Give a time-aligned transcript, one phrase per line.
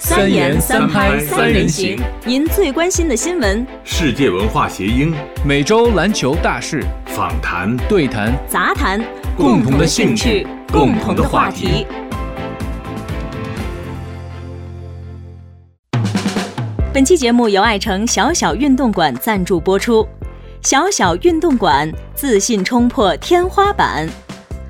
[0.00, 5.12] 三言三拍三人行，您最关心的新闻，世界文化谐音，
[5.44, 9.04] 每周篮球大事，访谈、对谈、杂谈，
[9.36, 11.84] 共同的兴趣，共同的话题。
[16.94, 20.06] 本期节目由爱城小小运动馆赞助播出。
[20.62, 24.08] 小小运动馆，自信冲破天花板。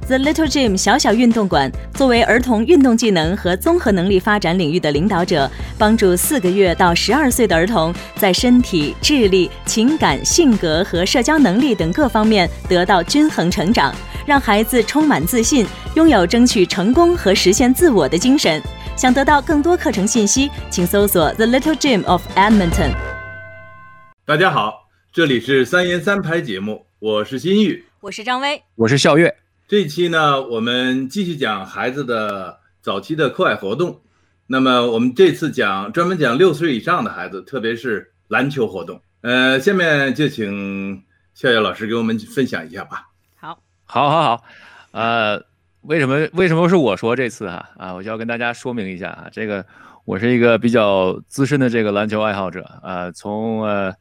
[0.08, 13.94] The Little Gym 小小运动馆作为儿童运动技能和综合能力发展领域的领导者，帮助四个月到十二岁的儿童在身体、智力、情感、性格和社交能力等各方面得到均衡成长，
[14.26, 18.62] 让孩子充满自信，拥有争取成功和实现自我的精神。
[18.96, 22.92] 想得到更多课程信息，请搜索 The Little Gym of Edmonton。
[24.24, 29.36] 大家好，这里是三言三拍节目，我是金玉，我是张威，我是笑月。
[29.68, 34.00] 这一期呢，我们继续讲孩子的早期的课外活动。
[34.46, 38.98] 那么我们这次讲专门讲六岁以上的孩子，特别是篮球活动。
[39.20, 43.08] 呃，下面就请笑笑老师给我们分享一下吧。
[43.36, 44.44] 好，好，好，好。
[44.92, 45.38] 呃，
[45.82, 47.92] 为什么为什么是我说这次哈啊？
[47.92, 49.62] 我就要跟大家说明一下啊，这个
[50.06, 53.94] 我是一个比较资深的这个篮球爱好者啊，从呃。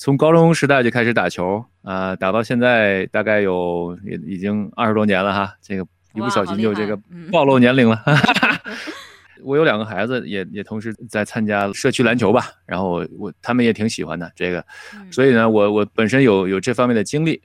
[0.00, 5.54] 从高中时代就开始打球啊，打到现在大概有也已经二十多年了哈。
[5.60, 6.98] 这个一不小心就这个
[7.30, 8.02] 暴露年龄了。
[9.44, 14.64] 我有两个孩子，也也同时在参加社区篮球吧，然后我我他们也挺喜欢的这个，
[15.10, 17.38] 所以呢，我我本身有有这方面的经历，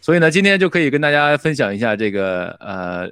[0.00, 3.06] 所以呢，今天就可以跟大家分享一下这个呃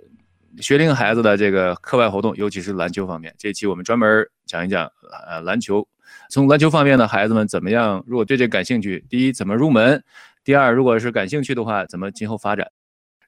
[0.63, 3.35] 学龄孩子的这个课外活动，尤其是篮球方面。
[3.37, 4.91] 这期我们专门讲一讲
[5.29, 5.87] 呃篮球。
[6.31, 8.03] 从篮球方面的孩子们怎么样？
[8.07, 10.03] 如果对这感兴趣，第一怎么入门？
[10.45, 12.71] 第二，如果是感兴趣的话，怎么今后发展？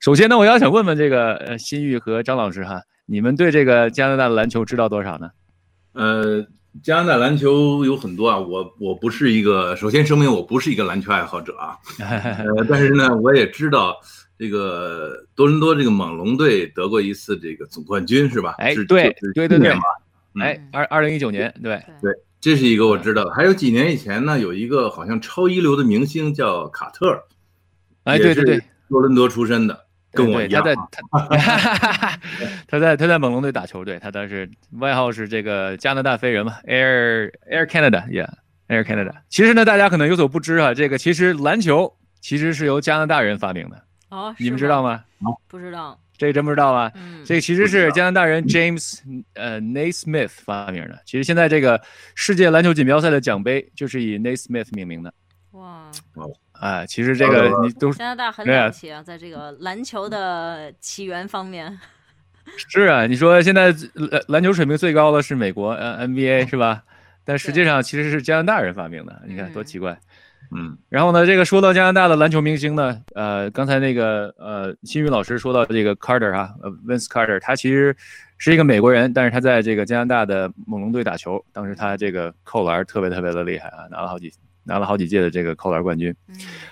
[0.01, 5.31] 首先呢，我要想问问这个呃新玉和张老师哈，你们对这个加拿大的篮球知道多少呢？
[5.95, 6.47] 呃，
[6.83, 13.97] 加拿大篮球有很多啊，我我不是一个，首先声明我不是一个篮球爱好者啊， 呃，但是呢，我也知道
[14.39, 18.55] 这个多伦多这个猛龙队得过一次这个总冠军是吧？
[18.59, 19.73] 哎，对对对对，
[20.41, 22.13] 哎，二二零一九年，对对。
[22.41, 27.25] 这是一个我知道的，还有几年以前呢，有一个好像超一流的明星叫卡特，
[28.05, 30.63] 哎，对对对，多伦多出身的，跟我一样。
[30.63, 30.77] 他在
[31.11, 32.19] 他
[32.69, 34.49] 他在他在猛龙队打球队，他当时
[34.79, 39.15] 外号是这个加拿大飞人嘛，Air Air Canada，Yeah，Air Canada。
[39.29, 45.05] 其实呢，大家可能有所不知啊，这个其实篮球其实是由加拿大人发明的哦，你们知道吗？
[45.49, 45.99] 不知道。
[46.19, 46.93] 这个真不知道啊，
[47.25, 48.99] 这个其实是加拿大人 James
[49.35, 51.01] 呃 Naismith 发明的。
[51.07, 51.81] 其实现在这个
[52.15, 55.15] 世界篮球锦标赛的奖杯就是以 Naismith 命名的。
[55.53, 55.91] 哇，
[56.61, 61.79] 哎，其实这个你都加拿大很了不起啊，在这个篮球的起源方面。
[62.57, 66.83] 是啊，你说现在篮篮球水平最高的是美国呃 NBA 是吧？
[67.25, 69.99] 但实际上其实是加拿大人发明的，你看多奇怪。
[70.51, 77.95] 嗯，然后呢，这个说到加拿大的篮球明星呢，呃，刚才那个呃，新宇老师说到这个 Carter 啊，呃，Vince Carter，他其实
[78.39, 84.33] 是一个美国人，但是他在这个加拿大的猛龙队打球，当时他这个扣篮特别特别的厉害啊，拿了好几
[84.65, 86.15] 拿了好几届的这个扣篮冠军。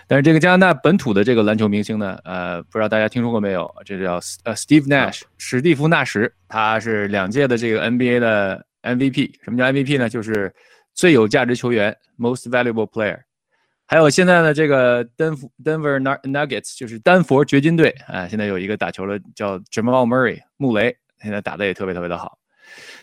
[0.06, 3.70] 但是这个加拿大本土的这个篮球明星呢，呃，不知道大家听说过没有？
[3.84, 4.14] 这叫
[4.44, 9.34] 呃 Steve Nash，史蒂夫纳什，他是两届的这个 NBA 的 MVP。
[9.42, 10.08] 什么叫 MVP 呢？
[10.08, 10.50] 就是
[10.94, 13.18] 最有价值球员，Most Valuable Player。
[13.88, 22.36] 还有现在的这个丹佛 Denver Nuggets 就是丹佛掘金队啊，现在有一个打球的叫 Jamal Murray 穆雷，现在打的也特别特别的好。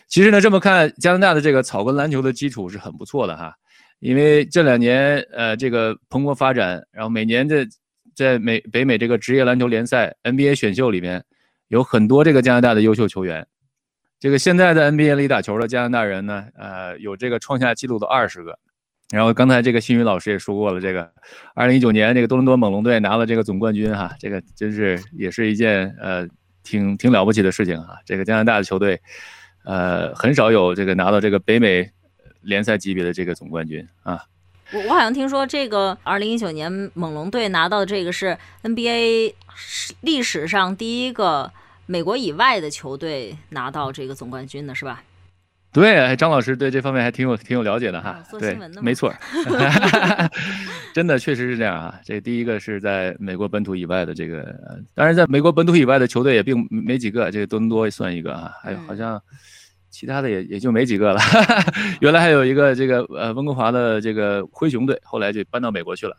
[0.08, 3.54] 其实呢，这么看加拿大的这个草根篮球的基础是很不错的哈，
[4.00, 7.66] 因为这两年呃这个蓬勃发展，然后每年的
[8.14, 11.24] 在美北美这个职业篮球联赛 NBA 选秀里面
[11.68, 13.46] 有很多这个加拿大的优秀球员。
[14.20, 18.58] 这个现在在 NBA 里打球的加拿大人呢，呃有这个创下纪录的二十个。
[19.10, 21.12] 然后刚才这个新宇老师也说过了，这个
[21.54, 26.26] 二零一九年这个多伦多猛龙队拿了这个总冠军哈，这个真是也是一件呃
[26.62, 27.98] 挺挺了不起的事情哈。
[28.06, 29.00] 这个加拿大的球队，
[29.64, 31.90] 呃很少有这个拿到这个北美
[32.40, 34.24] 联赛级别的这个总冠军啊。
[34.72, 39.34] 我我好像听说这个二零一九年猛龙队拿到的这个是 NBA
[40.00, 41.52] 历史上第一个
[41.86, 45.04] 美国以外的球队拿到这个总冠军的是吧？
[45.74, 48.22] 对，张老师对这方面还挺有挺有了解的哈。
[48.38, 49.12] 对，没错，
[50.94, 52.00] 真的确实是这样啊。
[52.04, 54.54] 这第一个是在美国本土以外的这个，
[54.94, 58.52] 当然在美国本土以外的球队也并没几个，这个多伦多也算一个啊。
[58.62, 59.20] 还有好像
[59.90, 61.20] 其他的也也就没几个了。
[62.00, 66.16] 原来还有一个这个呃温哥华的这个灰熊队，后来就搬到美国去了。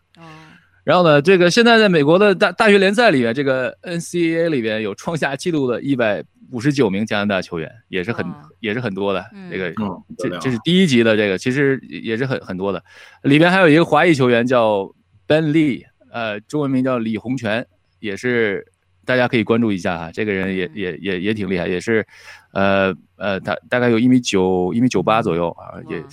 [0.84, 8.26] 然后呢，这个现在在美国的大大学联赛里面，这个 NCAA 里边有创下纪录的一百五十九名加拿大球员，也是很
[8.60, 9.26] 也是很多的。
[9.50, 9.74] 这个
[10.18, 12.84] 这这是第一级的，这个其实也是很很多的。
[13.24, 14.90] 里边还有一个华裔球员叫
[15.28, 17.66] Ben Lee，呃，中文名叫李洪泉，
[18.00, 18.66] 也是
[19.06, 20.12] 大家可以关注一下哈。
[20.12, 22.06] 这个人也也也也挺厉害，也是
[22.52, 26.04] 呃呃，大大概有一米九一米九八左右啊，也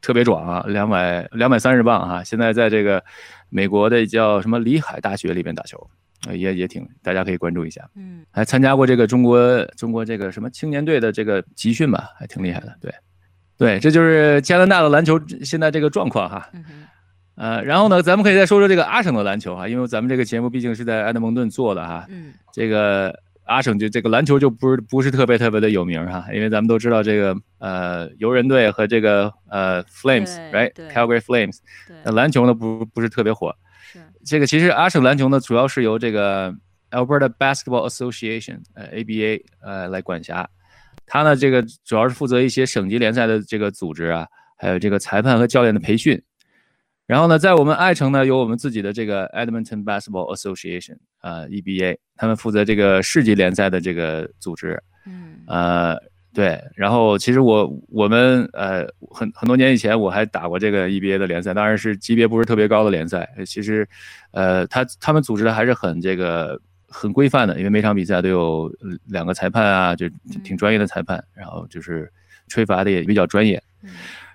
[0.00, 2.24] 特别壮啊，两百两百三十磅啊。
[2.24, 3.02] 现在在这个。
[3.54, 5.90] 美国的叫什么里海大学里边打球，
[6.30, 7.88] 也也挺，大家可以关注一下。
[7.96, 12.76] 嗯，还参加过这个中国中国这个什么青年队的这个集训吧，还挺厉害的。
[12.80, 12.92] 对，
[13.56, 16.48] 对，这就是加拿大的篮球现在这个状况哈。
[16.52, 16.64] 嗯
[17.34, 22.06] 呃，然后呢，咱们可以再说说这个阿省的篮球哈，因为咱们这个节目毕竟是在埃德蒙顿做的哈。
[22.10, 22.34] 嗯。
[22.52, 31.56] 这个阿省就这个篮球就不是不是特别特别的有名哈，因为咱们都知道这个呃游人队和这个呃 Flames，right？Calgary Flames。
[32.04, 33.56] 那篮球呢不不是特别火，是
[34.24, 36.52] 这个其实阿省篮球呢主要是由这个
[36.90, 40.48] Alberta Basketball Association 呃 ABA 呃来管辖，
[41.06, 44.26] 它呢这个主要是负责一些省级联赛的这个组织啊，
[44.56, 46.22] 还有这个裁判和教练的培训。
[47.06, 54.82] 然后呢，在我们爱城呢有我们自己的这个 Edmonton Basketball Association 啊 EBA，他们负责这个市级联赛的这个组织。
[55.06, 56.11] 嗯呃。
[56.34, 63.28] 对，然后其实我我们呃很很多年以前我还打过这个 EBA 的联赛，当然是级别不是特别高的联赛。
[63.46, 63.86] 其实，
[64.30, 66.58] 呃，他他们组织的还是很这个
[66.88, 68.72] 很规范的，因为每场比赛都有
[69.08, 70.08] 两个裁判啊，就
[70.42, 72.10] 挺专业的裁判，然后就是
[72.48, 73.62] 吹罚的也比较专业。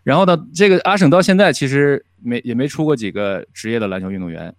[0.04, 4.54] 然后呢，这个阿省到现在其实没也没出过几个职业的篮球运动员，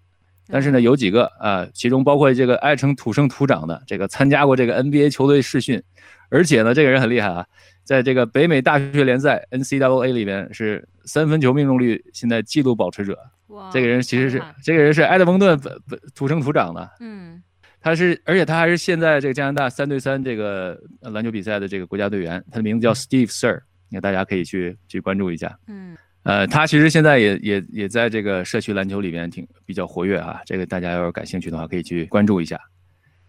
[0.48, 5.80] 但是呢有几个啊，其中包括这个爱城土生土长的这个参加过这个 NBA 球队试训。
[6.30, 7.46] 而且呢，这个人很厉害啊，
[7.84, 13.18] 在这个北美大学联赛 NCAA 里边是三分球命中率现在纪录保持者。
[13.46, 13.70] 哇！
[13.72, 16.90] 这个人其实是这个人是埃德蒙顿本本土生土长的。
[17.00, 17.42] 嗯。
[17.80, 22.44] 他是，而且他还是现在这个加拿大三对三这个篮球比赛的这个国家队员。
[22.50, 25.58] 他的名字叫 Steve Sir，你看大家可以去去关注一下。
[25.66, 25.96] 嗯。
[26.24, 30.42] 呃，他其实现在也也也在这个社区篮球里边挺比较活跃哈。
[30.44, 32.60] 这个大家要是感兴趣的话，可以去关注一下。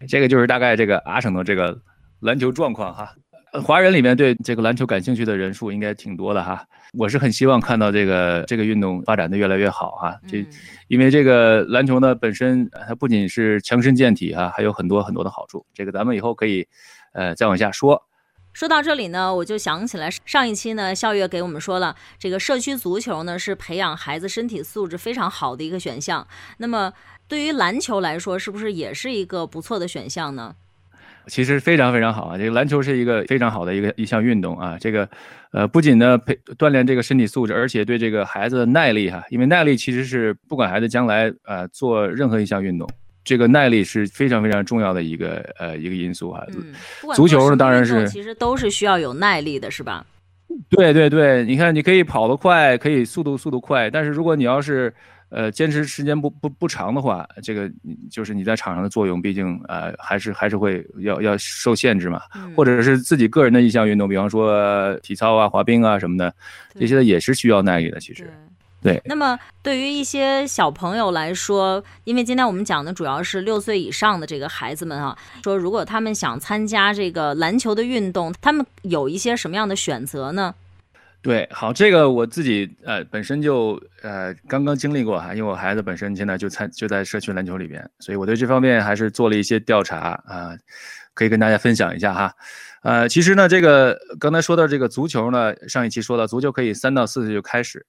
[0.06, 1.80] 这个就是大概这个阿省的这个。
[2.20, 3.14] 篮球状况哈，
[3.62, 6.64] 华人里面对这个篮球感兴趣的人数应该挺多的哈。
[6.98, 10.18] 我是很希望看到这个这个运动发展的越来越好哈。
[10.28, 10.44] 这
[10.88, 15.64] 因为这个篮球呢本身它不仅是强身健体哈，还有很多很多的好处。
[15.72, 16.66] 这个咱们以后可以
[17.12, 18.02] 呃再往下说。
[18.52, 26.26] 说到这里呢，我就想起来上一期呢，笑月给我们说了，这个社区足球呢是培养孩子身体素质非常好的一个选项。
[26.58, 26.92] 那么
[27.28, 30.56] 对于篮球来说，是不是也是一个不错的选项呢？
[31.30, 32.36] 其实非常非常好啊！
[32.36, 34.76] 这个篮球是一个非常好的一个一项运动啊。
[34.78, 35.08] 这个，
[35.52, 42.86] 呃，不仅呢培锻炼这个身体素质，而且对这个孩子的耐力哈，因为耐力其实是不管孩子将来呃做任何一项运动，
[43.24, 46.44] 这个耐力是非常非常重要的一个呃一个因素哈。
[46.48, 46.74] 嗯，
[47.14, 50.04] 足球呢当然是其实都是需要有耐力的，是吧？
[50.68, 54.92] 对对对，你看你可以跑得快，可以速度速度快，但是如果你要是
[55.30, 57.70] 呃，坚持时间不不不长的话，这个
[58.10, 62.20] 就是你在场上的作用，毕竟呃还是还是会要要受限制嘛。
[62.56, 66.34] 或者是自己个人的一项运动，比方说体操啊、滑冰啊什么的，
[66.78, 68.00] 这些也是需要耐力的。
[68.00, 68.32] 其实，
[68.82, 69.00] 对。
[69.04, 80.54] 那么对于一些小朋友来说，因为今天我们讲的主要是六岁以上的这个孩子们啊，说如果他们想参加这个篮球的运动，他们有一些什么样的选择呢？
[81.22, 90.56] 对，好，这个我自己呃本身就呃刚刚经历过哈，因为我孩子本身现在就参就在社区篮球里边，所以我对这方面还是做了一些调查啊，
[91.12, 92.32] 可以跟大家分享一下哈。
[92.82, 97.84] 呃，其实呢，这个刚才说到这个足球呢，上一期说到足球可以三到四岁就开始，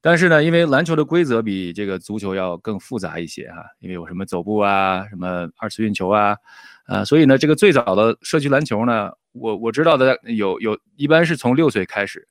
[0.00, 6.36] 但是呢，因为篮球的规则比这个足球要更复杂一些哈，因为有什么走步啊，什么二次运球啊，
[6.86, 12.26] 啊，所以呢，这个最早的社区篮球呢，我我知道的有有一般是从六岁开始。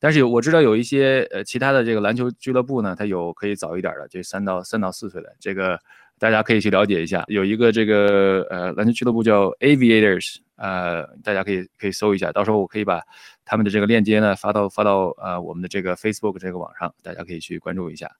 [0.00, 5.78] 但是有我知道有一些呃其他的这个篮球俱乐部呢，它有可以早一点的，就三到三到四岁的，这个
[6.18, 7.22] 大家可以去了解一下。
[7.28, 13.02] 有一个这个呃篮球俱乐部叫 Aviators，呃，大家可以可以搜一下，到时候我可以把
[13.44, 18.10] 他们的这个链接呢发到发到呃我们的这个 Facebook 这个网上，大家可以去关注一下。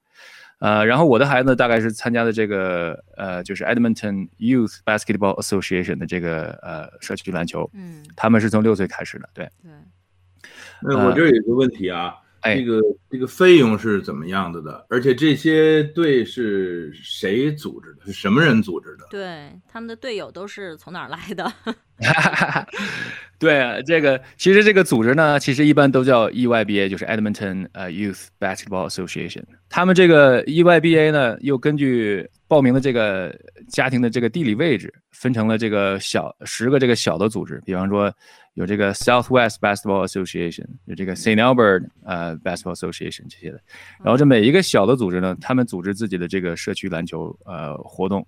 [0.58, 9.48] 呃，然后我的孩子大概是参加的这个呃就是 Edmonton Youth Basketball Association 的这个呃社区篮球，嗯，他们是从六岁开始的，对。
[10.82, 14.86] 那我这有个问题啊，这个这个费用是怎么样的的？
[14.88, 18.06] 而且这些队是谁组织的？
[18.06, 19.06] 是什么人组织的？
[19.10, 21.52] 对，他们的队友都是从哪儿来的？
[23.38, 29.42] 对，这个其实这个组织呢，其实一般都叫 EYBA，就是 Edmonton 呃 Youth Basketball Association。
[29.68, 33.34] 他们这个 EYBA 呢，又根据报名的这个
[33.68, 37.62] 家庭的这个地理位置，分成了这个小十个这个小的组织。
[37.66, 38.12] 比方说
[38.60, 43.60] 有这个 Southwest Basketball Association，有这个 Saint Albert 呃 Basketball Association 这些的。
[44.04, 48.24] 然后这每一个小的组织呢，他们组织自己的这个社区篮球呃活动。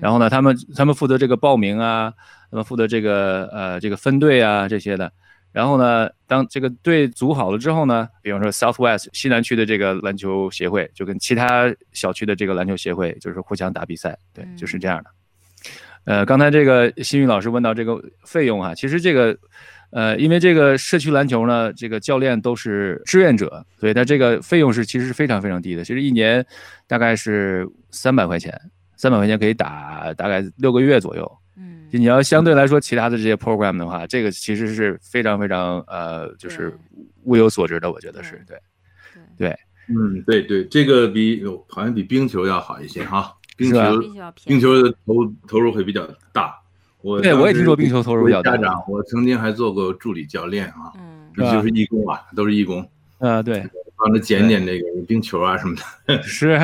[0.00, 2.14] 然后呢，他们他们负责这个报名啊。
[2.50, 5.10] 他们负责这个呃这个分队啊这些的，
[5.52, 15.08] 然后呢，当这个队组好了之后呢，比方说 Southwest 西南区的这个篮球协会就跟其他小区的这个篮球协会就是互相打比赛，对，就是这样的。
[16.04, 19.36] 呃，刚才这个新宇老师问到这个费用啊，其实这个
[19.90, 26.44] 呃，因为这个社区篮球呢，这个教练都是志愿者，所以他这个费用是其实是非常非常低的，其实一年
[26.86, 28.58] 大概是三百块钱，
[28.96, 31.38] 三百块钱可以打大概六个月左右。
[31.56, 31.86] 嗯。
[31.92, 36.74] 你要相对来说，其他的这些 program 的话，这个其实是非常非常呃，就是
[37.24, 38.58] 物有所值的，我觉得是对，
[39.36, 39.56] 对，
[39.88, 44.00] 嗯，对对，这个比好像比冰球要好一些哈，冰球
[44.44, 45.14] 冰球的投
[45.46, 46.58] 投入会比较大。
[47.00, 48.56] 我对我也听说冰球投入比较大。
[48.56, 52.88] 家长，我曾经还做过助理教练啊，嗯，就是义工啊，都是义工。
[53.18, 53.64] 啊，对。
[54.04, 56.58] 帮着捡捡那个冰球啊什么的， 是，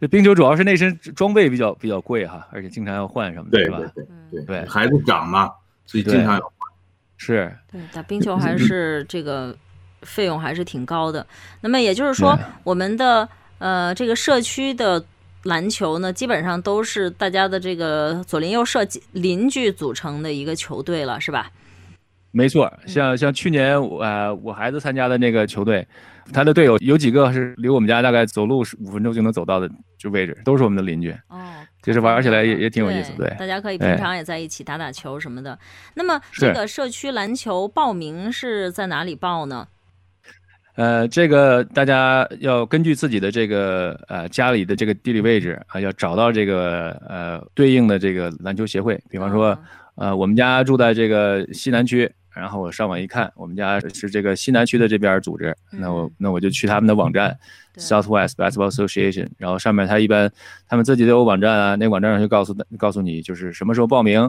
[0.00, 3.78] 这冰球主要是那身装备比较比较贵哈，而且经常要换什么的，是吧？
[3.92, 5.50] 对对对，孩子长嘛，
[5.84, 6.52] 所以经常要换。
[7.18, 9.56] 是，对，打冰球还是 这个
[10.02, 11.26] 费用还是挺高的。
[11.60, 15.04] 那么也就是说，我们的呃这个社区的
[15.44, 21.50] 篮球呢，基本上都是大家的这个左邻右舍邻居组成的一个球队了，是吧？
[22.32, 25.86] 没错，像像去年我我孩子参加的那个球队。
[26.32, 31.14] 他的队友有几个是离我们家大概走路五分钟就能走到的就位置，都是我们的邻居。
[31.28, 31.38] 哦，
[31.82, 33.12] 就是玩起来也也挺有意思。
[33.14, 35.58] 对，大家可以平常也在一起打打球什么的。
[35.92, 39.68] 那么这个社区篮球报名是在哪里报呢？
[40.74, 49.00] 呃，这个大家要根据自己的这个呃家里的这个地理位置啊，要找到这个呃对应的这个篮球协会。
[49.08, 49.56] 比方说，
[49.94, 52.10] 呃，我们家住在这个西南区。
[52.34, 57.38] 然后我上网一看，我们家是这个西南区的这边组织，那我那我就去他们的网站
[57.76, 60.28] ，Southwest Basketball Association，然后上面他一般
[60.66, 64.28] 他们自己都有网站啊，那网站上就告诉告诉你就是什么时候报名，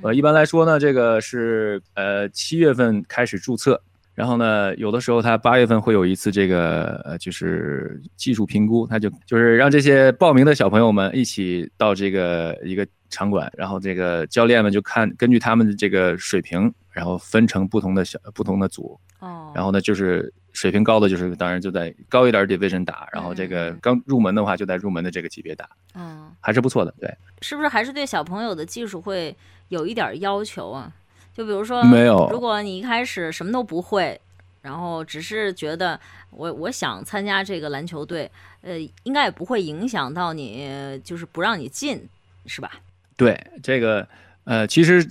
[0.00, 3.82] 呃，一般来说呢，这个是呃七月份开始注册，
[4.20, 16.72] 然后呢，有的时候他八月份会有一次这个呃就是技术评估，他就就是让这些报名的小朋友们一起到这个一个场馆，然后这个教练们就看根据他们的这个水平。
[16.92, 27.08] 然后分成不同的小不同的组，哦，然后呢，就是水平高的就是当然就在高一点 division 打，然后这个刚入门的话就在入门的这个级别打，嗯，还是不错的，对，
[27.42, 29.34] 是不是还是对小朋友的技术会
[29.68, 30.92] 有一点要求啊？
[31.40, 34.20] 就比如说没有，如果你一开始什么都不会，
[34.60, 35.98] 然后只是觉得
[36.30, 38.30] 我我想参加这个篮球队，
[38.60, 42.06] 呃，应该也不会影响到你，就是不让你进，
[42.44, 42.72] 是吧？
[43.16, 44.06] 对，这个
[44.44, 45.08] 呃，其实。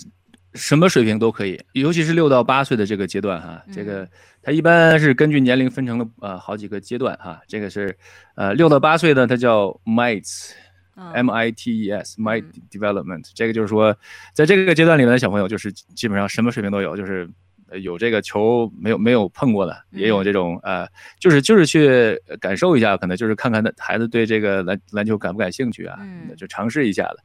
[0.55, 4.05] 什么水平都可以，尤其是六到八岁的这个阶段哈，这个
[4.41, 7.95] 它一般是根据年龄分成了呃好几个阶段哈，这个是
[8.33, 9.79] 呃六到八岁呢，它叫
[10.99, 13.95] mites，m i t e s might development，这个就是说
[14.33, 17.29] 在这个阶段里面的小朋友就是基本上什么水平都有，就是。
[17.83, 20.87] 有这个球没有没有碰过的，也有这种呃，
[21.19, 25.99] 就是就是去感受一下，可能就是看看孩子对这个篮篮球感不感兴趣啊，
[26.35, 27.19] 就尝试一下的。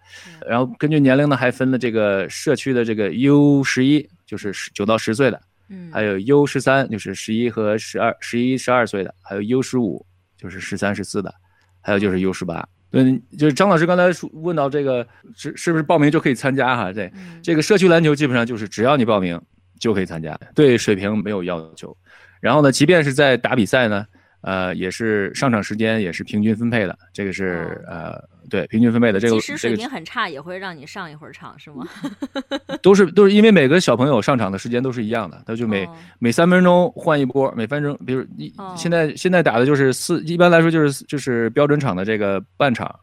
[0.46, 5.40] 然后根据年龄呢，还分了这个社区的这个 U 十一，就是十九到十岁的，
[5.70, 10.04] 嗯，还有 U 十三，就是十一和十二十一十二岁的，还有 U 十五，
[10.36, 11.34] 就是十三十四的，
[11.80, 12.68] 还有就是 U 十八。
[12.94, 16.92] 嗯，就是张老师刚才说问到这个是是不是报名就可以参加哈？
[16.92, 19.40] 对，这个社区篮球基本上就是只要你报名。
[19.80, 21.94] 就可以参加，对水平没有要求。
[22.40, 24.06] 然后呢，即便是在打比赛呢，
[24.44, 26.96] 呃，也是上场时间也是平均分配的。
[27.12, 29.18] 这个是呃，对，平均分配的。
[29.18, 31.86] 这个其实水平很差，也会让你上一会儿场，是吗？
[32.82, 42.94] 都是都是因为每个小朋友上场的时间都是一样的，他就每每三分钟换一波，每分钟，比如你现在现在打的就是四，一般来说就是就是标准场的这个半场，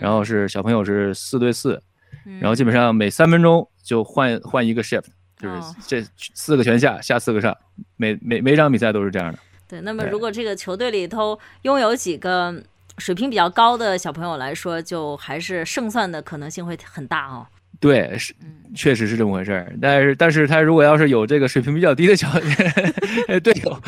[0.00, 1.80] 然后是小朋友是四对四，
[2.40, 5.04] 然后基本上每三分钟就换换一个 shift。
[5.40, 5.54] 就是
[5.86, 7.56] 这四个全下，下四个上，
[7.96, 9.38] 每每每场比赛都是这样的。
[9.68, 12.54] 对，那么如果这个球队里头拥有几个
[12.96, 17.46] 水平比较高的小朋友来说，就还是胜算的可能性会很大哦。
[17.80, 18.34] 对，是，
[18.74, 19.72] 确实是这么回事儿。
[19.80, 23.80] 但是，但是他如果要是有这个水平比较低的教练 队友，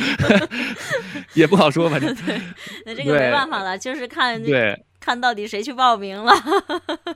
[1.34, 2.14] 也不好说，反正。
[2.24, 2.40] 对，
[2.86, 6.32] 那这个没办法了，就是看对看到底谁去报名了。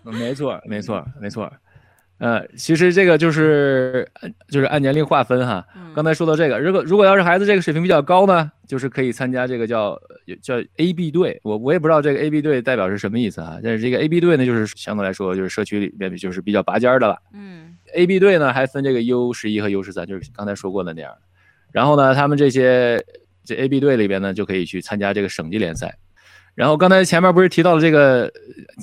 [0.02, 1.52] 没错，没错，没错。
[2.24, 4.08] 呃，其实这个就是
[4.48, 5.62] 就是按年龄划分哈。
[5.94, 10.00] 刚才说到这个，如果如果要是孩子这个水平比较高呢，就是可以参加这个叫
[10.40, 11.38] 叫 A B 队。
[11.44, 13.58] 我我也不知道这个 A B 队代表是什么意思啊。
[13.62, 17.18] 但是这个 A B 队呢，就是相对来说就是社区里面就是比较拔尖的了。
[17.34, 21.12] 嗯，A B 队呢还分这个 U 十一和 U 十三，就是刚才说过的那样。
[21.72, 23.04] 然后呢，他们这些
[23.44, 25.94] 这 A B 队里边呢，就可以去参加这个省级联赛。
[26.54, 28.32] 然后刚才前面不是提到了这个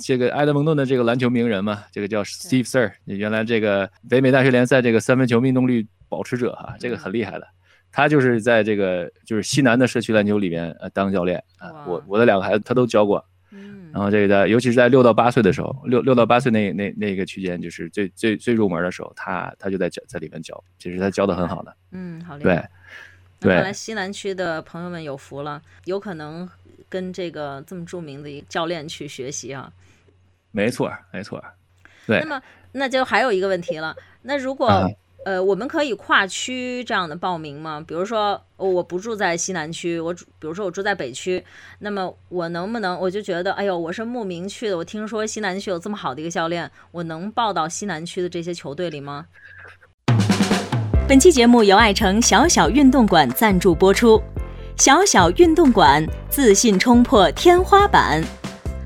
[0.03, 1.83] 这个埃德蒙顿的这个篮球名人嘛？
[1.91, 7.47] 这个叫 Steve Sir，原来这个北美大学联赛这个三分球命中率保持者哈，这个很厉害的。
[7.89, 11.85] 他就是在这个就是西南的社区篮球里面呃当教练啊。
[11.87, 13.23] 我我的两个孩子他都教过。
[13.51, 13.89] 嗯。
[13.93, 21.75] 然后这个在尤其是在六到八岁的时候，六六到八岁那那那个区间就是最最最入门的时候，他他就在教在里面教，其实他教的很好的。
[21.91, 22.69] 嗯，好厉害。
[23.39, 23.55] 对。
[23.55, 26.49] 看来西南区的朋友们有福了，有可能。
[26.89, 29.71] 跟这个这么著名的一个教练去学习啊，
[30.51, 31.43] 没错，没错，
[32.05, 32.19] 对。
[32.21, 32.41] 那么，
[32.73, 33.95] 那就还有一个问题了。
[34.23, 34.89] 那如果
[35.23, 37.83] 呃，我们可以跨区这样的报名吗？
[37.87, 41.43] 比如说，我不住在西南区，我比如说我住在北区，
[41.77, 49.27] 那么我能不能，我就觉得，哎呦，我是慕名去的，我听说西南区有这么好的一个教练，我能报到西南区的这些球队里吗？
[51.07, 54.19] 本期节目由爱城小小运动馆赞助播出。
[54.81, 58.19] 小小运动馆，自信冲破天花板。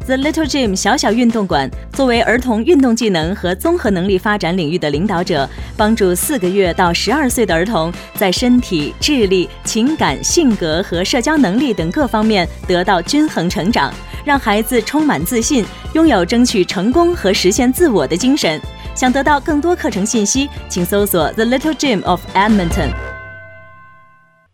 [0.06, 13.90] The Little Gym 小小运动馆作为儿童运动技能和综合能力发展领域的领导者，帮助四个月到十二岁的儿童在身体、智力、情感、性格和社交能力等各方面得到均衡成长，
[14.25, 18.60] 让孩子充满自信，拥有争取成功和实现自我的精神。
[18.94, 22.90] 想得到更多课程信息，请搜索 The Little Gym of Edmonton。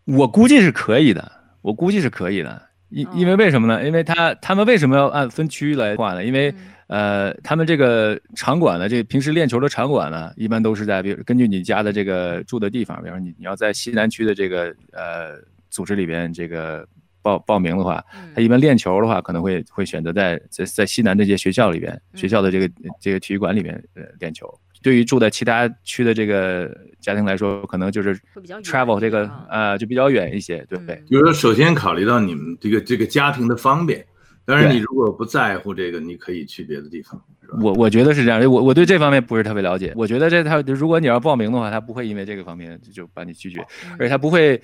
[0.04, 3.84] 我估计是可以的，我估计是可以的，因因为为什么呢？
[3.86, 6.24] 因为他他们为什么要按分区来划呢？
[6.24, 6.52] 因为
[6.88, 15.40] 呃，他们这个场馆呢，这平时练球的场馆呢，一般都是在比如根据你家的这个住的地方，比如说你你要在西南区的这个呃
[15.70, 16.86] 组织里边这个
[17.22, 24.52] 报报名的话，他一般练球的话可能会会选择在在在西南这些学校里边学校的这个这个体育馆里边呃练球。
[24.82, 26.68] 对于住在其他区的这个
[27.00, 28.18] 家庭来说，可能就是
[28.64, 31.00] travel 这个呃就比较远一些，对不对？
[31.08, 34.04] 就是说，首先考虑到你们这个这个家庭的方便，
[34.44, 37.22] 当然你如果不在乎这个，你可以去别的地方，
[37.62, 39.92] 我我觉得是这样，我我对这方面不是特别了解。
[39.94, 43.64] 我觉得这他如果你要报名的话，他不会因为这个方面就把你拒绝，
[44.00, 44.60] 而且他不会，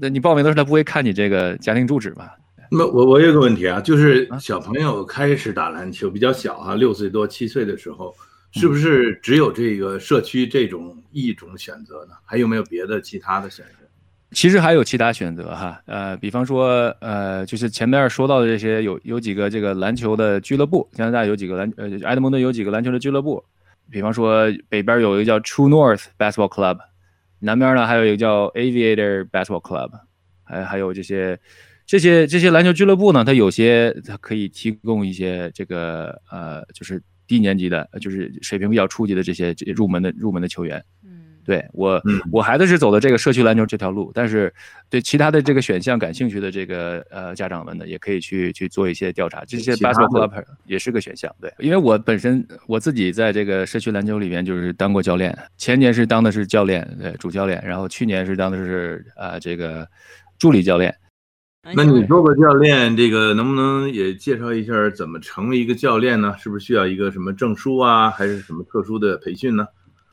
[0.00, 2.36] 那你报名的时候他不会看你这个家庭住址吧？
[2.70, 8.14] 那么我我有个问题啊，就是小朋友开始打篮球比较小哈，六岁多七岁的时候。
[8.52, 12.14] 是不是只有这个社区这种一种选择呢？
[12.24, 13.86] 还有没有别的其他的选择？
[14.32, 23.44] 其实还有其他选择哈，呃，比方说，呃，就是前面说到的这些，有有几个这个篮球的俱乐部，加拿大有几个篮，呃，埃德蒙顿有几个篮球的俱乐部，
[23.88, 26.78] 比方说北边有一个叫 True North Basketball Club，
[27.40, 29.90] 南边呢还有一个叫 Aviator Basketball Club，
[30.44, 31.38] 还还有这些
[31.84, 37.02] 这些这些篮球俱乐部呢，它有些它可以提供一些这个呃，就是。
[37.30, 40.84] 低年级的，就是水平比较初级的这些这入门的入门的球员，
[41.50, 44.54] 对我，我孩子是走的这个社区篮球这条路，但是
[44.88, 59.84] 对其他的这个选项感兴趣的这个呃家长们呢，也可以去去做一些调查，这些 basketball club 也是个选项，对，因为我本身我自己在这个社区篮球里边就是当过教练，前年是当的是教练，对，主教练，然后去年是当的是啊这个
[60.38, 60.94] 助理教练。
[61.74, 66.32] 那你做过教练，这个能不能也介绍一下怎么成为一个教练呢？
[66.38, 69.66] 是不是需要一个什么证书啊，还是什么特殊的培训呢？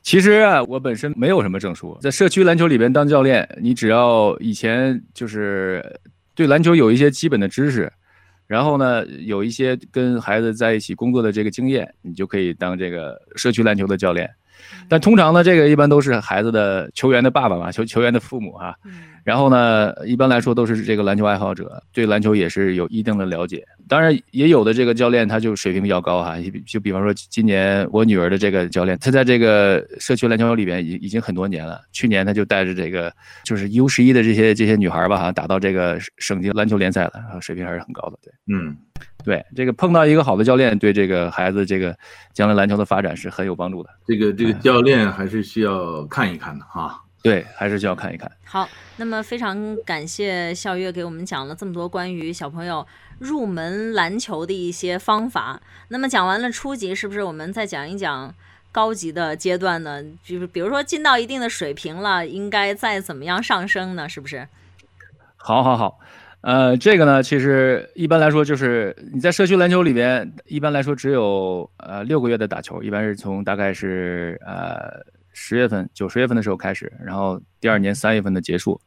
[0.08, 5.84] 其实啊，我本身没有什么证书，在社区篮球里边当教练，你只要以前就是
[6.34, 7.92] 对篮球有一些基本的知识，
[8.46, 14.30] 然后呢，有一些跟孩子在一起工作的这个经验，你就可以当这个社区篮球的教练。
[14.88, 18.74] 但通常呢，这个一般都是孩子的球员的爸爸嘛，球球员的父母哈。
[19.24, 23.62] 然后呢，一般来说都是这个篮球爱好者，对篮球也是有一定的了解。
[23.86, 31.78] 当然，也有的这个教练他就水平比较高哈，就比方说今年我女儿的这个教练，他在这个社区篮球里边已已经很多年了。
[31.92, 33.12] 去年他就带着这个
[33.44, 38.18] 就是 U 十一的这些这些女孩吧，哈，打到这个省级篮球联赛了，水平还是很高的。
[38.22, 38.74] 对，嗯。
[39.28, 41.96] 对这个碰到一个好的教练，对这个孩子这个
[42.32, 43.90] 将来篮球的发展是很有帮助的。
[44.06, 47.04] 这个这个教练还是需要看一看的哈。
[47.22, 48.30] 对，还是需要看一看。
[48.44, 52.86] 好，那么非常感谢笑月给我们讲了这么多关于小朋友
[53.18, 55.60] 入门篮球的一些方法。
[55.88, 58.34] 那么讲完了初级，是不是我们再讲一讲？
[58.70, 60.04] 高级的阶段呢？
[60.22, 64.06] 就是比如说进到一定的水平了，应该再怎么样上升呢？
[64.06, 64.46] 是不是？
[65.38, 65.98] 好，好，好。
[66.40, 78.80] 呃，这个呢，其实一般来说就是你在社区篮球里边，一般来说只有呃六个月的打球，一般是从大概是呃十月份、九十月份的时候开始，然后第二年三月份的结束。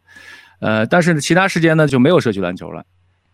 [0.59, 2.85] 呃，但是其他时间呢就没有社区篮球了。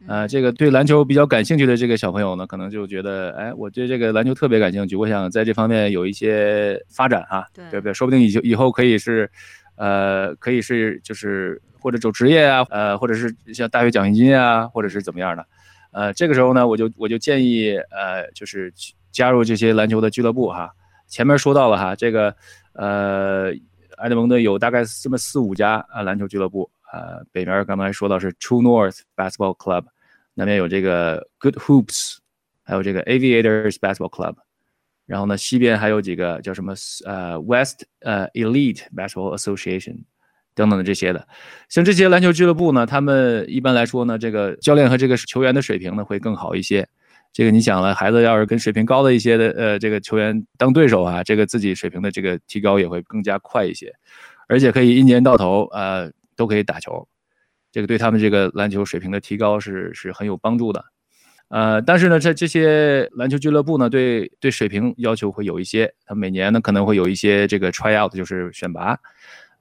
[0.07, 7.93] 呃，这个对篮球比较感兴趣的这个小朋友呢，可能就觉得，哎，我对这个篮球特别感兴趣，我想在这方面有一些发展啊，对不对？
[7.93, 9.29] 说不定以以后可以是，
[9.77, 15.47] 呃，可以是就是或者走职业啊，呃，或者是像大学奖学金啊，或者是怎么样的，
[15.91, 18.73] 呃，这个时候呢，我就我就建议，呃，就是
[19.11, 20.71] 加入这些篮球的俱乐部哈。
[21.07, 22.35] 前面说到了哈，这个，
[22.73, 23.53] 呃，
[23.97, 26.69] 埃德蒙顿有大概这么四五家啊篮球俱乐部。
[26.93, 29.85] 呃，北边刚才说到是 True North Basketball Club，
[30.33, 32.17] 南边有这个 Good Hoops，
[32.63, 34.35] 还有这个 Aviators Basketball Club，
[35.07, 40.03] 然后呢，西边还有几个叫什么呃 West 呃 Elite Basketball Association
[40.53, 41.27] 等等的这些的。
[41.69, 46.87] 像这些篮球俱乐部呢，他们一般来说呢，这个教练和这个球员的水平呢会更好一些。
[47.33, 53.91] 这个你想了，孩子要是跟水平高的一些的呃这个球员当对手啊，这个自己水平的这个提高也会更加快一些，
[54.47, 56.11] 而且可以一年到头呃。
[56.37, 57.07] 都可以打球，
[57.71, 60.85] 这个对他们这个篮球水平的提高是是很有帮助的，
[61.49, 68.97] 呃，但是呢，这这些篮球俱乐部呢，对对水平要求会有一些，他每年呢可能会有一些这个 try out，就是选拔，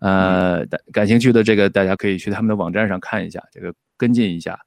[0.01, 4.59] 呃，感兴趣的这个大家可以去他们的网站上看一下，这个跟进一下。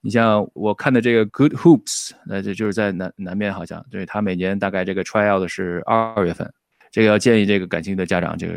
[0.00, 6.52] 你像我看的这个 Good Hoops，那这就是在南南边好像，对他每年大概这个 try out 是二月份，
[6.90, 8.54] 这个要建议这个感兴趣的家长，这个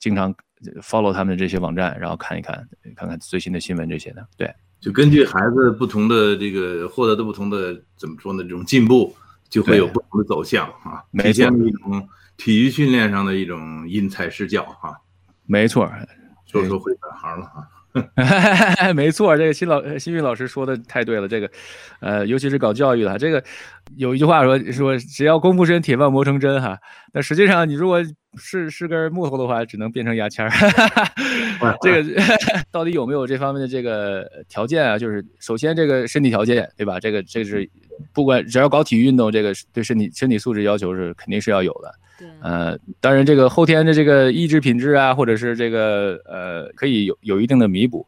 [0.00, 0.34] 经常。
[0.80, 4.24] follow 他们的这些网站，然后看一看，看看最新的新闻这些的。
[4.36, 4.48] 对，
[4.82, 8.42] 就根据孩子不同的这个获得的不同的怎么说呢？
[8.42, 9.14] 这种进步
[9.48, 14.92] 就会有不同的走向啊，体现一种体育训练上的一种因材施教哈。
[15.46, 15.88] 没错，
[16.46, 17.64] 说说会转行了哈。
[18.94, 21.28] 没错，这个新老新运老师说的太对了。
[21.28, 21.50] 这个，
[22.00, 23.42] 呃，尤其是搞教育的，这个
[23.96, 26.78] 有一句话说说，只要功夫深，铁棒磨成针哈。
[27.12, 28.02] 那实际上，你如果
[28.38, 30.50] 是是根木头的话，只能变成牙签儿。
[31.82, 32.22] 这个
[32.72, 34.98] 到底有没有这方面的这个条件啊？
[34.98, 36.98] 就是首先这个身体条件，对吧？
[36.98, 37.68] 这个这是
[38.14, 41.92] 不管只要搞体育运动，这个对身体身体素质要求是肯定是要有的。
[42.40, 48.06] 呃，当然，这个后天的这个意志品质啊，或者是这个呃，可以有有一定的弥补，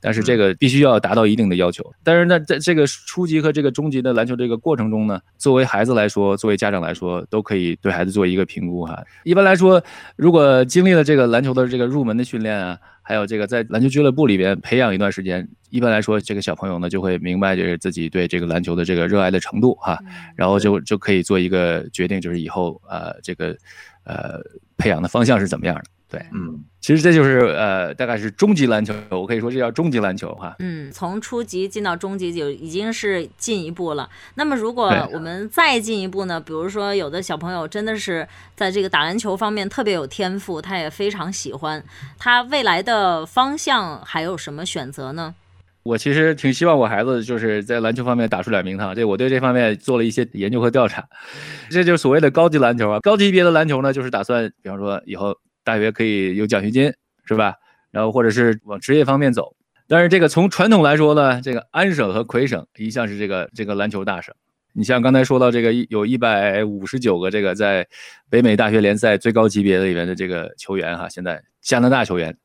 [0.00, 1.84] 但是这个必须要达到一定的要求。
[2.02, 9.02] 但是呢，在这个初级和这个中级的篮球这个过程中呢，作为孩子来说，作为家长来说，都可以对孩子做一个评估哈。
[9.22, 9.82] 一般来说，
[10.16, 12.78] 如果经历了这个篮球的这个入门的训练啊。
[13.06, 19.98] 还有这个在篮球俱乐部里边培养一段时间，一般来说，这个小朋友呢就会明白就是自己对这个篮球的这个热爱的程度哈，
[20.34, 23.54] 然后就就可以做一个决定，就是以后呃这个
[24.04, 24.40] 呃
[24.78, 25.84] 培养的方向是怎么样的。
[26.14, 30.54] 对，嗯，其实这就是呃，大概是中级篮球，我可以说这叫中级篮球哈。
[30.60, 34.08] 嗯，从初级进到中级就已经是进一步了。
[34.36, 36.40] 那么如果我们再进一步呢？
[36.40, 41.82] 比如说有的小朋友真的是在这个打篮球方面特别有天赋，他也非常喜欢，
[42.18, 45.34] 他未来的方向还有什么选择呢？
[45.84, 51.06] 我其实挺希望我孩子就是在篮球方面打出点名堂，这我对这方面做了一些研究和调查。
[51.70, 55.34] 这就是所谓的高级篮球啊，高级别的篮球呢，就是打算，比方说以后。
[55.64, 56.92] 大学可以有奖学金，
[57.24, 57.54] 是吧？
[57.90, 59.56] 然后或者是往职业方面走。
[59.86, 64.34] 但是这个从传统来说呢，这个安省和魁省一向是这个这个篮球大省。
[64.72, 67.86] 你像刚才说到这个，有一百五十九个这个在
[68.28, 72.36] 北美大学联赛最高级别的里面的这个球员哈，现在加拿大球员，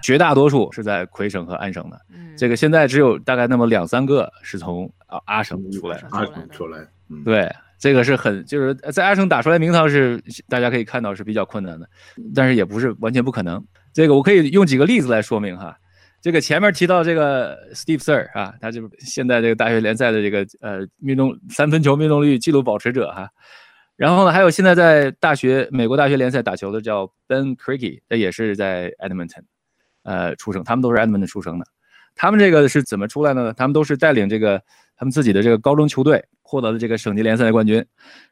[0.00, 1.98] 绝大多数是在魁省和安省的。
[2.14, 6.86] 嗯，这个现在只有大概那么两三个是从啊阿省出来，阿省出来。
[7.24, 7.50] 对。
[7.82, 11.88] 这个是很，就是在阿城打出来名堂是大家可以看到是比较困难的，
[12.32, 13.60] 但是也不是完全不可能。
[13.92, 15.76] 这个我可以用几个例子来说明哈。
[16.20, 23.28] 这个前面提到这个 Steve Sir 啊，他就是现在这个大学联赛的这个呃命中三分球命中率纪录保持者哈。
[23.96, 29.42] 然后呢，还有现在在大学美国大学联赛打球的叫 Ben Craigie，这也是在 Edmonton
[30.04, 31.66] 呃出生，他们都是 Edmonton 出生的。
[32.14, 33.52] 他们这个是怎么出来的呢？
[33.52, 34.62] 他们都是带领这个
[35.02, 36.24] 他们自己的这个高中球队。
[36.44, 37.82] 获得了这个省级联赛的冠军，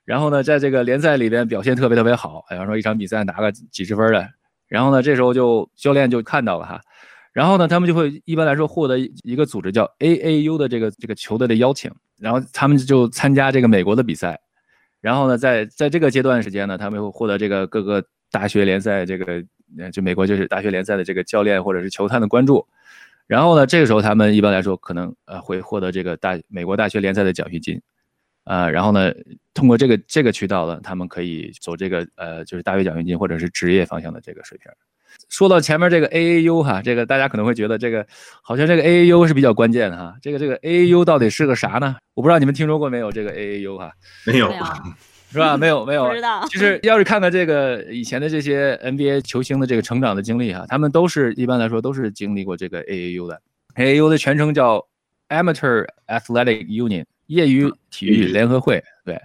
[0.04, 4.28] 然后呢，在这个联赛里边表现特别特别好，比方说一场比赛拿个几十分的，
[4.68, 6.78] 然后呢，这时候就教练就看到了哈，
[7.32, 14.38] 然后呢，他们就会一般来说获得一个组织叫 AAU 的这个这个球队的邀请，然后他们就参加这个美国的比赛，
[15.00, 19.42] 然后呢，在在这个阶段时间呢，他们会获得这个各个大学联赛这个
[19.90, 22.66] 就美国就是大学联赛的这个教练或者是球探的关注，
[23.30, 27.80] 然后呢，这个时候他们一般来说可能呃会获得这个大美国大学联赛的奖学金。
[28.42, 29.12] 呃，然后呢，
[29.54, 34.68] 通过这个这个渠道呢，他们可以走这个呃，就是大学奖学金或者是职业方向的这个水平。
[35.28, 38.04] 说到前面这个 AAU 哈，这个大家可能会觉得这个
[38.42, 40.16] 好像这个 AAU 是比较关键的哈。
[40.20, 41.94] 这个这个 AAU 到底是个啥呢？
[42.14, 43.92] 我不知道你们听说过没有这个 AAU 哈？
[44.26, 44.52] 没有，
[45.30, 45.56] 是吧？
[45.56, 46.08] 没有没有。
[46.08, 46.44] 不知道。
[46.48, 53.40] 其实要是看看这个以前的这些 NBA 球星的这个成长的经历哈，他们都是一般来说都是经历过这个 AAU 的。
[53.76, 54.84] AAU 的全称叫
[55.28, 58.82] Amateur Athletic Union，业余体育联合会。
[59.04, 59.16] 对。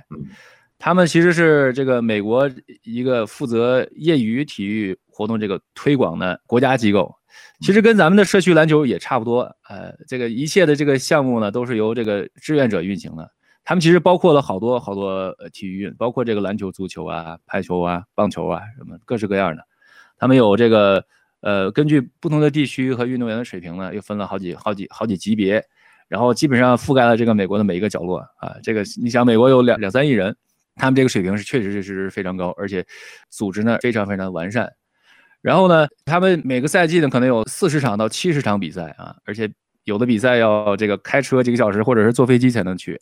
[0.77, 2.47] 他们其实是这个美国
[2.83, 7.15] 一个负责业余体育活动这个推广的国家机构，
[7.61, 9.41] 其实跟咱们的社区篮球也差不多。
[9.67, 13.31] 呃，这个一切的这个项目呢，都是由这个志愿者运行的。
[13.65, 19.65] 他们其实包括了好多好多呃体育运，包括这个篮球、足球啊、排球啊、棒球啊，什么各式各样的。
[20.17, 21.03] 他们有这个
[21.41, 25.61] 呃，根据不同的地区和运动员的水平呢，又分了好几好几好几级别，
[26.07, 28.55] 然后基本上覆盖了这个美国的每一个角落啊。
[28.63, 30.35] 这个你想，美国有两两三亿人。
[30.77, 32.85] 他们这个水平是确实是非常高，而且
[33.29, 34.69] 组织呢非常非常完善。
[35.41, 39.49] 然后呢，他们每个赛季呢可能有四十场到七十场比赛啊，而且
[39.85, 42.99] 有的比赛要这个开车几个小时，或者是坐飞机才能去。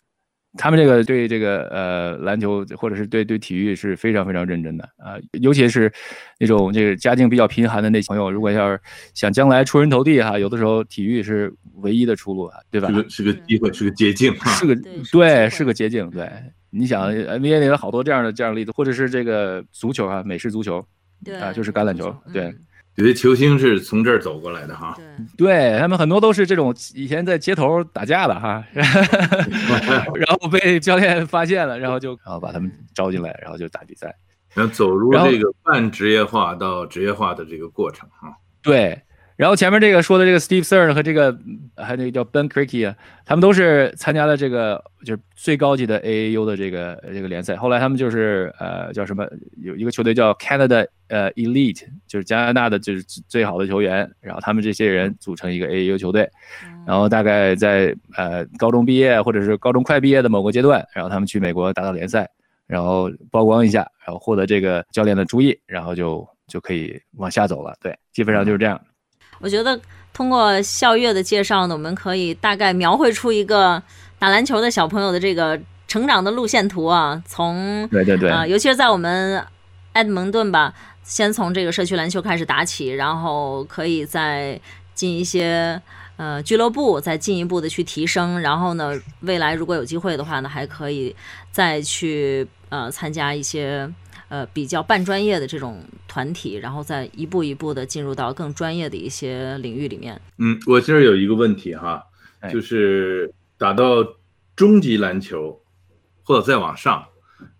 [0.57, 5.91] 他们这个对这个呃篮球或者是对对体育是非常非常认真的啊，尤其是
[6.39, 8.79] 那种这个家境比较贫寒的那朋友，如果要是
[9.13, 12.87] 想将来出人头地哈，有的时候体育是唯一的出路啊，对吧？
[12.87, 14.75] 是个是个机会，是个捷径，是个
[15.11, 16.29] 对，是个捷径，对。
[16.75, 20.83] 你想 NBA 里有好多这样的这样的例子，或者是这个足球啊，美式足球，
[21.23, 22.51] 对啊，就是橄榄球，对，
[22.95, 24.95] 有些球星是从这儿走过来的哈，
[25.35, 25.77] 对。
[25.79, 34.15] 他们很多都是这种以前在街头打架的哈， 然后被教练发现了，然后就然后把他们招进来，然后就打比赛，
[34.53, 39.01] 然后走入这个半职业化到职业化的这个过程哈，对。
[39.43, 41.37] 然后前面这个说的这个 Steve Ser 和这个
[41.75, 47.57] 还有那个叫 Ben Cricky 啊，他们都是参加了这个就是最高级的 AAU 的这个这个联赛。
[47.57, 49.27] 后来他们就是呃叫什么
[49.57, 54.09] 有一个球队叫 Canada 呃 Elite，就是加拿大的就是最好的球员。
[54.21, 56.25] 然后他们这些人组成一个 AAU 球队，
[56.87, 62.29] 然后大概在呃高中毕业或者是高中快毕业的某个阶段，然后他们去美国打打联赛，
[62.65, 67.75] 然后曝光一下，然后获得这个教练的注意，然后就就可以往下走了。
[67.81, 68.79] 对，基本上就是这样。
[69.43, 69.77] 我觉得
[70.13, 73.83] 通过校月的介绍呢，我们可以大概描绘出一个
[74.17, 77.21] 打篮球的小朋友的这个成长的路线图啊。
[77.27, 79.45] 从对对对啊，尤其是在我们
[79.91, 84.57] 埃德蒙顿吧，先从这个社区篮球开始打起，然后可以再
[84.93, 85.81] 进一些
[86.15, 88.39] 呃俱乐部，再进一步的去提升。
[88.39, 91.13] 然后呢，未来如果有机会的话呢，还可以
[91.51, 93.91] 再去呃参加一些。
[94.33, 100.19] 呃，比较半专业的这种团体，然后再一步一步的进入到更专业的一些领域里面。
[100.39, 102.03] 嗯，我这儿有一个问题哈，
[102.51, 104.03] 就是打到
[104.55, 105.61] 中级篮球
[106.23, 107.05] 或者再往上，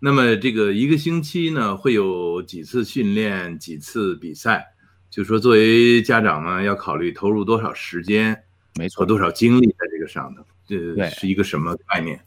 [0.00, 4.66] 那么这个一个星期呢会有几次训练，几次比赛？
[5.08, 8.36] 就说作为家长呢，要考虑投入多少时间，
[8.74, 12.20] 没错，多少精力在这个上头，这是一个什么概念？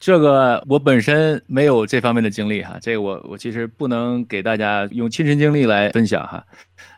[0.00, 6.42] 这个我本身没有这方面的经历哈，这个我我其实不能给大家用亲身经历来分享哈，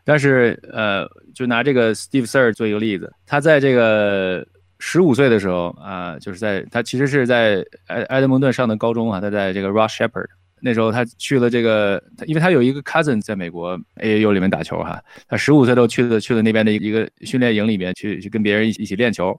[0.05, 4.47] 但是呃，就拿这个 Steve Sir 做一个例子，他在这个
[4.79, 10.29] 十五岁的时候啊，就是在他其实是在埃埃德蒙顿上的高中啊，他在这个 Ross Shepherd
[10.61, 19.37] 那时候他去了这个，因为他有一个 cousin 在美国 AAU 里面打球哈，他十五岁都去了去了那边的一个训练营里面去去跟别人一起练球。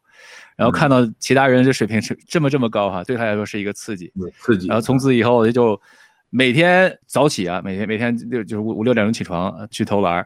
[0.56, 4.68] 然后看到其他人这水平是这么这么高哈，对他来说是一个刺激，刺激。
[4.68, 5.80] 然后从此以后就
[6.30, 10.26] 每天早起啊，每天每天六就是五五六点钟起床去投篮，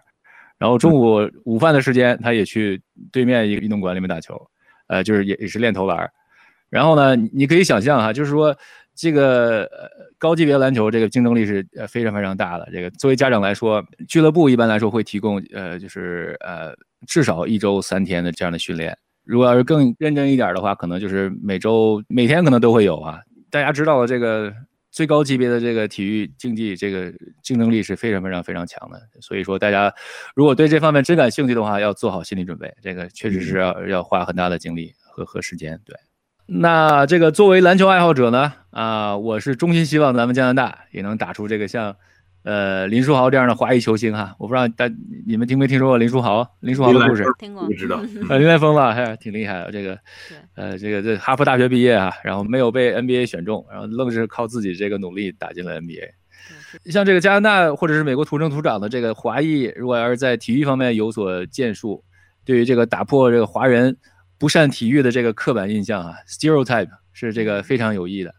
[0.57, 4.39] 然后中午午饭的时间他也去对面一个运动馆里面打球，
[4.87, 6.09] 呃，就是也也是练投篮。
[6.69, 8.53] 然后呢，你可以想象哈，就是说
[8.93, 9.69] 这个
[10.17, 12.67] 高级别篮球这个竞争力是呃非常非常大的。
[12.73, 16.73] 这个作为家长来说，俱乐部一般来说会提供呃就是呃
[17.07, 18.97] 至少一周三天的这样的训练。
[19.27, 23.19] 如果要是更认真一点的话，可能就是每周每天可能都会有啊。
[23.49, 24.53] 大家知道了，这个
[24.89, 27.13] 最高级别的这个体育竞技，这个
[27.43, 28.99] 竞争力是非常非常非常强的。
[29.19, 29.93] 所以说，大家
[30.33, 32.73] 如果对这方面真感兴趣的话，要做好心理准备。
[32.81, 35.79] 这个确实是要要花很大的精力和和时间。
[35.85, 35.95] 对，
[36.45, 41.95] 那这个作为篮球爱好者呢，啊，我是衷心希望咱们加拿大也能打出这个像。
[42.47, 44.89] 呃，林书豪这样的华裔球星哈，我不知道大
[45.25, 46.49] 你们听没听说过林书豪？
[46.62, 48.01] 林书豪的故事听过，不知道。
[48.29, 49.69] 呃，林来疯吧，还挺厉害的。
[49.69, 49.99] 这个，
[50.55, 56.10] 呃，这个这哈佛大学毕业啊，然后没有被 NBA 选中，然后愣是靠自己这个努力打进了 NBA。
[56.86, 62.01] 像这个加拿大或者是美国土生土长的这个华裔，如果要是在体育方面有所建树，
[62.45, 63.97] 对于这个打破这个华人
[64.38, 68.33] 不善体育的这个刻板印象啊，stereotype 是这个非常有益的。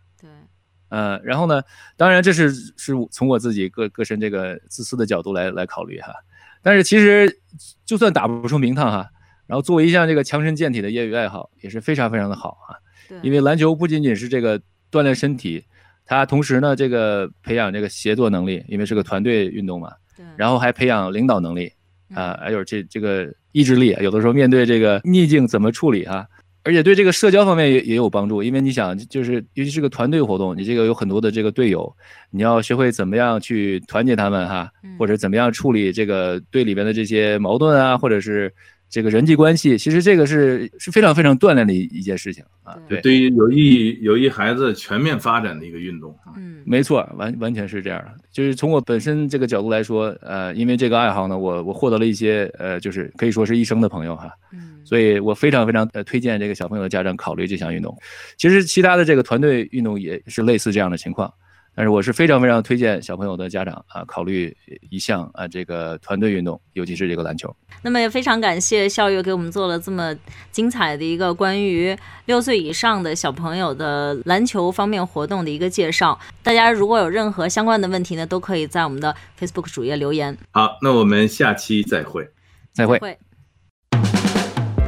[0.88, 1.62] 呃，然后呢，
[1.96, 6.14] 当然这是是从我自己个个身这个自私的角度来来考虑哈。
[6.62, 7.40] 但是其实
[7.84, 9.08] 就算打不出名堂哈，
[9.46, 12.76] 然后作为一项这个强身健体的业余爱好也是非常非常的好啊。
[13.22, 15.64] 因为篮球不仅仅是这个锻炼身体，
[16.04, 19.92] 它同时呢这个培养这个协作能力，因为是个团队运动嘛。
[20.16, 20.26] 对。
[20.36, 21.72] 然后还培养领导能力
[22.14, 26.26] 啊，还有这这个意志力，有的时候面对这个逆境怎么处理哈。
[26.68, 31.90] 而且对这个社交方面也也有帮助，因为你想，就是尤其是个团队活动，你这个有很多的这个队友，
[32.30, 38.52] 你要学会怎么样去团结他们哈，或者怎么样处理这个队里边的这些矛盾啊，或者是。
[38.90, 42.76] 这个人际关系，其实这个是是非常非常锻炼的一一件事情啊。
[42.88, 46.32] 对，对于有益有益孩子全面发展的一个运动啊。
[46.36, 48.14] 嗯，没错，完完全是这样的。
[48.32, 54.32] 就是从我本身这个角度来说，呃，因为这个爱好呢，我我获得了一些呃，就是可以说是一生的朋友哈。
[54.52, 57.94] 嗯，所以我非常非常呃推荐这个小朋友的家长考虑这项运动。
[58.38, 61.32] 其实其他的这个团队运动也是类似这样的情况。
[61.78, 64.52] 但是我是非常非常推荐小朋友的家长啊，考虑
[64.90, 67.54] 一项啊这个团队运动，尤其是这个篮球。
[67.82, 70.12] 那么也非常感谢校友给我们做了这么
[70.50, 76.18] 精彩的一个关于六岁以上的小朋友的篮球方面活动的一个介绍。
[76.42, 80.36] 大家如果有任何相关的问题呢，都可以在我们的 Facebook 主页留言。
[80.50, 82.28] 好，那我们下期再会，
[82.72, 83.00] 再会。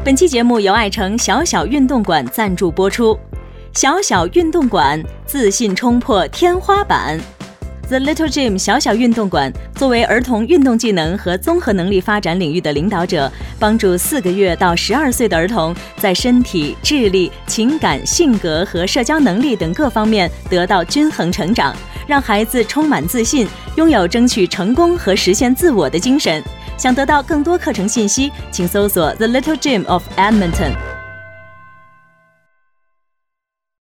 [0.05, 3.17] 本期节目由爱城小小运动馆赞助播出。
[3.73, 7.19] 小小运动馆，自信冲破天花板。
[7.89, 13.31] The Little Gym 小小运动馆作为儿童运动技能和综合能力发展领域的领导者，
[13.61, 21.75] 帮助四个月到十二岁的儿童在身体、智力、情感、性格和社交能力等各方面得到均衡成长，
[22.09, 26.43] 让孩子充满自信，拥有争取成功和实现自我的精神。
[26.77, 30.73] 想得到更多课程信息，请搜索 The Little Gym of Edmonton。